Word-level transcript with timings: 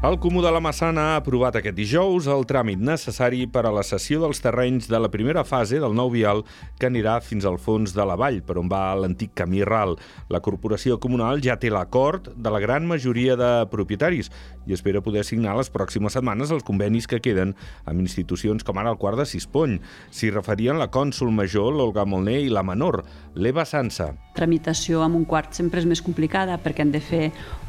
El 0.00 0.18
Comú 0.18 0.40
de 0.40 0.48
la 0.48 0.62
Massana 0.64 1.02
ha 1.10 1.16
aprovat 1.20 1.58
aquest 1.58 1.76
dijous 1.76 2.24
el 2.32 2.46
tràmit 2.48 2.80
necessari 2.80 3.42
per 3.52 3.66
a 3.68 3.72
la 3.76 3.82
cessió 3.84 4.16
dels 4.22 4.38
terrenys 4.40 4.86
de 4.88 4.96
la 4.96 5.10
primera 5.12 5.42
fase 5.44 5.76
del 5.82 5.92
nou 5.92 6.08
vial 6.14 6.40
que 6.80 6.88
anirà 6.88 7.18
fins 7.20 7.44
al 7.44 7.58
fons 7.60 7.92
de 7.92 8.06
la 8.08 8.16
vall, 8.16 8.38
per 8.40 8.56
on 8.56 8.70
va 8.72 8.94
l'antic 8.96 9.34
camí 9.36 9.60
ral. 9.60 9.98
La 10.32 10.40
corporació 10.40 10.96
comunal 10.96 11.44
ja 11.44 11.58
té 11.60 11.68
l'acord 11.68 12.32
de 12.32 12.54
la 12.54 12.62
gran 12.64 12.88
majoria 12.88 13.36
de 13.36 13.50
propietaris 13.68 14.32
i 14.64 14.72
espera 14.72 15.04
poder 15.04 15.26
signar 15.28 15.58
les 15.58 15.68
pròximes 15.68 16.16
setmanes 16.16 16.48
els 16.48 16.64
convenis 16.64 17.04
que 17.04 17.20
queden 17.20 17.52
amb 17.84 18.00
institucions 18.00 18.64
com 18.64 18.80
ara 18.80 18.96
el 18.96 19.00
quart 19.04 19.20
de 19.20 19.28
Sispony. 19.28 19.82
S'hi 20.08 20.32
referien 20.32 20.80
la 20.80 20.88
cònsul 20.88 21.28
major, 21.28 21.74
l'Olga 21.76 22.08
Molner, 22.08 22.40
i 22.40 22.48
la 22.48 22.64
menor, 22.64 23.02
l'Eva 23.36 23.68
Sansa. 23.68 24.14
Tramitació 24.40 25.04
amb 25.04 25.18
un 25.18 25.26
quart 25.28 25.52
sempre 25.56 25.82
és 25.82 25.86
més 25.88 26.00
complicada 26.00 26.56
perquè 26.64 26.86
han 26.86 26.94
de 26.94 27.02
fer 27.04 27.26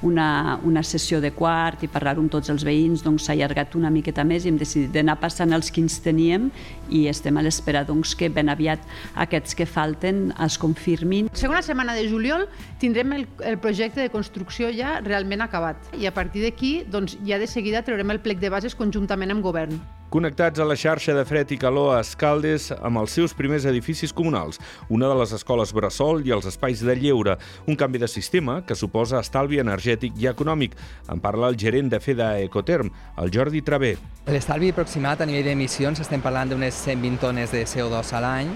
una, 0.07 0.57
una 0.63 0.84
sessió 0.88 1.20
de 1.21 1.34
quart 1.35 1.84
i 1.84 1.89
parlar 1.91 2.16
amb 2.16 2.31
tots 2.31 2.52
els 2.53 2.63
veïns, 2.63 3.03
doncs 3.03 3.27
s'ha 3.27 3.35
allargat 3.35 3.75
una 3.75 3.91
miqueta 3.91 4.23
més 4.27 4.45
i 4.45 4.52
hem 4.52 4.59
decidit 4.61 4.94
d'anar 4.95 5.17
passant 5.20 5.52
els 5.52 5.71
que 5.71 5.84
ens 5.84 5.99
teníem 6.03 6.49
i 6.89 7.05
estem 7.11 7.38
a 7.38 7.44
l'espera 7.44 7.84
doncs, 7.88 8.16
que 8.16 8.31
ben 8.31 8.49
aviat 8.49 8.84
aquests 9.25 9.57
que 9.57 9.67
falten 9.67 10.30
es 10.39 10.57
confirmin. 10.61 11.30
Segona 11.35 11.61
setmana 11.66 11.95
de 11.97 12.07
juliol 12.09 12.47
tindrem 12.80 13.17
el, 13.19 13.27
el 13.44 13.59
projecte 13.59 14.02
de 14.02 14.11
construcció 14.13 14.72
ja 14.75 14.99
realment 15.03 15.44
acabat 15.44 15.91
i 15.99 16.08
a 16.08 16.16
partir 16.16 16.47
d'aquí 16.47 16.77
doncs, 16.88 17.19
ja 17.27 17.41
de 17.41 17.52
seguida 17.52 17.83
traurem 17.83 18.16
el 18.16 18.23
plec 18.23 18.39
de 18.39 18.53
bases 18.53 18.77
conjuntament 18.80 19.35
amb 19.35 19.44
govern 19.44 19.81
connectats 20.11 20.59
a 20.59 20.65
la 20.67 20.75
xarxa 20.75 21.13
de 21.15 21.23
fred 21.23 21.53
i 21.55 21.57
calor 21.57 21.93
a 21.95 22.01
Escaldes 22.03 22.67
amb 22.75 22.99
els 22.99 23.13
seus 23.15 23.31
primers 23.33 23.63
edificis 23.69 24.11
comunals, 24.11 24.59
una 24.91 25.07
de 25.07 25.15
les 25.15 25.31
escoles 25.38 25.71
Bressol 25.71 26.25
i 26.27 26.33
els 26.35 26.49
espais 26.49 26.81
de 26.83 26.95
lleure, 26.99 27.38
un 27.65 27.79
canvi 27.79 28.02
de 28.02 28.09
sistema 28.11 28.59
que 28.67 28.75
suposa 28.75 29.21
estalvi 29.23 29.61
energètic 29.63 30.19
i 30.19 30.27
econòmic. 30.27 30.75
En 31.08 31.23
parla 31.23 31.47
el 31.47 31.55
gerent 31.55 31.88
de 31.94 32.02
FEDA 32.03 32.33
Ecoterm, 32.44 32.91
el 33.23 33.31
Jordi 33.31 33.63
Travé. 33.63 33.94
L'estalvi 34.27 34.73
aproximat 34.75 35.23
a 35.23 35.30
nivell 35.30 35.47
d'emissions 35.47 36.03
estem 36.03 36.21
parlant 36.21 36.52
d'unes 36.52 36.75
120 36.75 37.23
tones 37.23 37.55
de 37.55 37.64
CO2 37.64 38.11
a 38.11 38.21
l'any, 38.25 38.52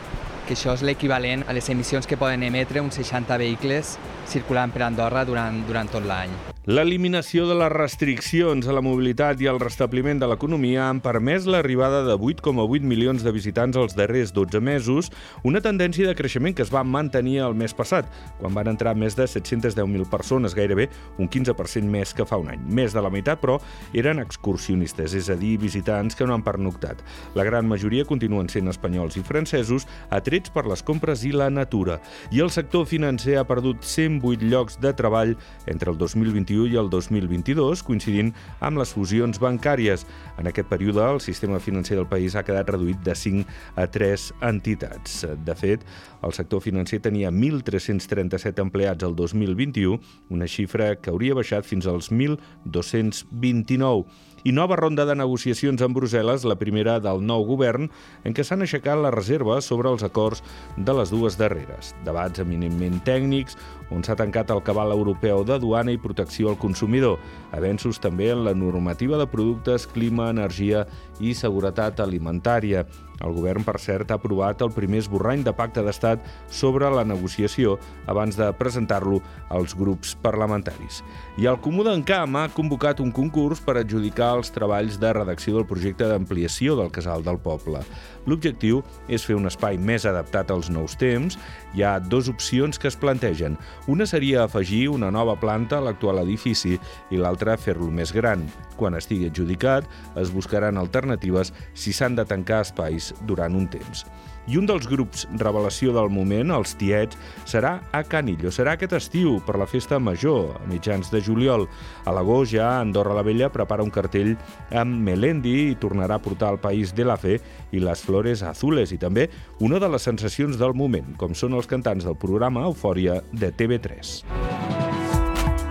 que 0.45 0.59
això 0.59 0.75
és 0.75 0.83
l'equivalent 0.83 1.47
a 1.47 1.55
les 1.55 1.71
emissions 1.71 2.05
que 2.05 2.19
poden 2.19 2.43
emetre 2.43 2.83
uns 2.83 2.99
60 2.99 3.39
vehicles 3.39 3.95
circulant 4.27 4.75
per 4.75 4.83
Andorra 4.89 5.23
durant, 5.23 5.63
durant 5.69 5.89
tot 5.95 6.03
l'any. 6.03 6.54
L'eliminació 6.65 7.43
de 7.45 7.53
les 7.53 7.69
restriccions 7.69 8.65
a 8.65 8.73
la 8.73 8.81
mobilitat 8.81 9.37
i 9.37 9.45
el 9.45 9.59
restabliment 9.61 10.17
de 10.17 10.25
l'economia 10.25 10.87
han 10.89 10.97
permès 10.97 11.43
l'arribada 11.45 11.99
de 12.07 12.15
8,8 12.17 12.87
milions 12.89 13.21
de 13.21 13.29
visitants 13.29 13.77
els 13.77 13.93
darrers 13.93 14.31
12 14.33 14.63
mesos, 14.65 15.11
una 15.45 15.61
tendència 15.61 16.07
de 16.09 16.15
creixement 16.17 16.55
que 16.57 16.65
es 16.65 16.71
va 16.73 16.81
mantenir 16.81 17.35
el 17.45 17.53
mes 17.53 17.75
passat, 17.77 18.09
quan 18.39 18.57
van 18.57 18.71
entrar 18.71 18.95
més 18.97 19.13
de 19.13 19.27
710.000 19.29 20.09
persones, 20.09 20.55
gairebé 20.57 20.87
un 21.21 21.29
15% 21.29 21.85
més 21.85 22.15
que 22.17 22.25
fa 22.25 22.41
un 22.41 22.49
any. 22.49 22.65
Més 22.65 22.97
de 22.97 23.05
la 23.05 23.13
meitat, 23.13 23.37
però, 23.45 23.59
eren 23.93 24.23
excursionistes, 24.25 25.13
és 25.13 25.29
a 25.29 25.37
dir, 25.37 25.59
visitants 25.61 26.17
que 26.17 26.25
no 26.25 26.33
han 26.33 26.47
pernoctat. 26.49 27.05
La 27.37 27.45
gran 27.45 27.69
majoria 27.69 28.09
continuen 28.09 28.49
sent 28.49 28.73
espanyols 28.73 29.19
i 29.21 29.25
francesos, 29.29 29.85
atrets 30.09 30.49
per 30.49 30.65
les 30.65 30.81
compres 30.81 31.29
i 31.29 31.35
la 31.35 31.51
natura. 31.53 32.01
I 32.33 32.41
el 32.41 32.49
sector 32.49 32.89
financer 32.89 33.37
ha 33.37 33.45
perdut 33.45 33.85
108 33.85 34.49
llocs 34.49 34.81
de 34.81 34.97
treball 34.97 35.37
entre 35.69 35.93
el 35.93 36.01
2021 36.01 36.54
2021 36.55 36.73
i 36.73 36.77
el 36.79 36.89
2022, 36.89 37.83
coincidint 37.83 38.31
amb 38.63 38.79
les 38.79 38.93
fusions 38.95 39.39
bancàries. 39.41 40.05
En 40.39 40.47
aquest 40.47 40.69
període, 40.71 41.03
el 41.03 41.21
sistema 41.21 41.59
financer 41.59 41.97
del 41.97 42.07
país 42.07 42.35
ha 42.35 42.43
quedat 42.47 42.69
reduït 42.71 43.01
de 43.03 43.15
5 43.15 43.45
a 43.75 43.87
3 43.91 44.33
entitats. 44.49 45.25
De 45.45 45.55
fet, 45.55 45.85
el 46.23 46.33
sector 46.33 46.61
financer 46.63 47.01
tenia 47.03 47.31
1.337 47.31 48.61
empleats 48.63 49.03
el 49.03 49.15
2021, 49.15 49.99
una 50.29 50.47
xifra 50.47 50.95
que 50.95 51.11
hauria 51.11 51.35
baixat 51.35 51.65
fins 51.67 51.87
als 51.87 52.11
1.229 52.11 54.05
i 54.45 54.51
nova 54.53 54.75
ronda 54.77 55.07
de 55.09 55.15
negociacions 55.17 55.81
amb 55.81 55.97
Brussel·les, 55.97 56.43
la 56.45 56.55
primera 56.55 56.99
del 57.01 57.23
nou 57.25 57.47
govern, 57.49 57.87
en 58.23 58.35
què 58.37 58.45
s'han 58.45 58.61
aixecat 58.61 58.99
les 59.01 59.13
reserves 59.15 59.65
sobre 59.65 59.89
els 59.89 60.05
acords 60.05 60.43
de 60.77 60.93
les 60.93 61.09
dues 61.09 61.37
darreres. 61.39 61.95
Debats 62.05 62.43
eminentment 62.43 62.99
tècnics, 63.07 63.57
on 63.89 64.05
s'ha 64.05 64.17
tancat 64.17 64.53
el 64.53 64.61
cabal 64.65 64.93
europeu 64.93 65.41
de 65.45 65.57
duana 65.61 65.95
i 65.95 66.01
protecció 66.01 66.51
al 66.51 66.59
consumidor. 66.61 67.17
Avenços 67.57 67.97
també 68.01 68.29
en 68.35 68.45
la 68.45 68.53
normativa 68.53 69.17
de 69.17 69.25
productes, 69.25 69.89
clima, 69.89 70.29
energia 70.29 70.85
i 71.19 71.33
seguretat 71.33 72.05
alimentària. 72.05 72.85
El 73.23 73.31
govern, 73.31 73.63
per 73.63 73.77
cert, 73.79 74.09
ha 74.11 74.17
aprovat 74.19 74.59
el 74.61 74.73
primer 74.75 74.99
esborrany 74.99 75.45
de 75.45 75.53
pacte 75.55 75.81
d'estat 75.85 76.25
sobre 76.51 76.89
la 76.91 77.05
negociació 77.07 77.77
abans 78.11 78.35
de 78.35 78.49
presentar-lo 78.59 79.21
als 79.49 79.73
grups 79.77 80.17
parlamentaris. 80.21 80.99
I 81.39 81.47
el 81.47 81.61
Comú 81.63 81.85
d'Encam 81.87 82.35
ha 82.35 82.49
convocat 82.51 82.99
un 82.99 83.13
concurs 83.15 83.63
per 83.63 83.77
adjudicar 83.79 84.33
els 84.37 84.51
treballs 84.55 84.99
de 85.01 85.13
redacció 85.15 85.55
del 85.55 85.67
projecte 85.69 86.07
d'ampliació 86.09 86.75
del 86.79 86.91
Casal 86.93 87.23
del 87.25 87.39
Poble. 87.41 87.81
L'objectiu 88.25 88.81
és 89.07 89.25
fer 89.25 89.37
un 89.37 89.45
espai 89.49 89.77
més 89.77 90.05
adaptat 90.09 90.51
als 90.51 90.71
nous 90.73 90.97
temps. 91.01 91.37
Hi 91.75 91.83
ha 91.85 91.97
dues 91.99 92.29
opcions 92.31 92.79
que 92.81 92.89
es 92.89 92.97
plantegen. 92.97 93.57
Una 93.91 94.07
seria 94.09 94.43
afegir 94.43 94.87
una 94.89 95.11
nova 95.13 95.35
planta 95.39 95.79
a 95.79 95.85
l'actual 95.85 96.23
edifici 96.23 96.75
i 97.11 97.21
l'altra 97.21 97.57
fer-lo 97.57 97.91
més 97.91 98.13
gran. 98.15 98.47
Quan 98.75 98.97
estigui 98.97 99.29
adjudicat, 99.31 99.87
es 100.19 100.31
buscaran 100.33 100.77
alternatives 100.77 101.53
si 101.73 101.93
s'han 101.95 102.15
de 102.15 102.25
tancar 102.27 102.63
espais 102.65 103.13
durant 103.27 103.55
un 103.55 103.69
temps. 103.71 104.05
I 104.45 104.59
un 104.59 104.67
dels 104.69 104.85
grups 104.85 105.23
revelació 105.41 105.93
del 105.95 106.11
moment, 106.13 106.51
els 106.53 106.75
Tiets, 106.77 107.17
serà 107.49 107.79
a 107.95 108.03
Canillo. 108.05 108.51
Serà 108.53 108.75
aquest 108.75 108.93
estiu 108.93 109.39
per 109.45 109.57
la 109.57 109.65
festa 109.65 109.97
major, 109.97 110.53
a 110.59 110.69
mitjans 110.69 111.09
de 111.09 111.21
juliol. 111.25 111.65
A 112.05 112.13
l'agost 112.13 112.53
ja 112.53 112.75
Andorra 112.83 113.17
la 113.17 113.25
Vella 113.25 113.49
prepara 113.49 113.83
un 113.85 113.93
cartell 113.93 114.35
amb 114.69 115.01
Melendi 115.07 115.55
i 115.71 115.79
tornarà 115.81 116.19
a 116.19 116.21
portar 116.21 116.53
al 116.53 116.61
país 116.61 116.93
de 116.93 117.09
la 117.09 117.17
fe 117.17 117.39
i 117.73 117.81
les 117.81 118.05
flores 118.05 118.45
azules 118.45 118.93
i 118.93 119.01
també 119.01 119.31
una 119.65 119.81
de 119.81 119.89
les 119.89 120.05
sensacions 120.05 120.61
del 120.61 120.77
moment, 120.77 121.15
com 121.17 121.33
són 121.33 121.57
els 121.57 121.69
cantants 121.69 122.05
del 122.05 122.19
programa 122.19 122.67
Eufòria 122.69 123.23
de 123.33 123.49
TV3. 123.49 124.44